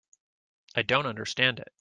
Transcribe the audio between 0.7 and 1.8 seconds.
I don't understand it.